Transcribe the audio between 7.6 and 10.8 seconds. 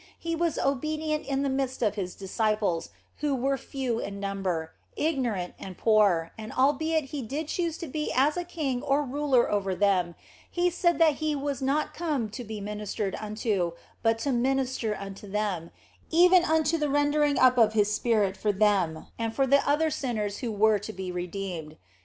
to be as a king or ruler over them, He